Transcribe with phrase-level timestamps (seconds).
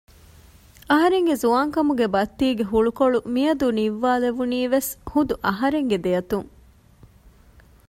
[0.89, 6.49] އަހަރެންގެ ޒުވާންކަމުގެ ބައްތީގެ ހުޅުކޮޅު މިއަދު ނިއްވާލެވުނީވެސް ހުދު އަހަރެންގެ ދެއަތުން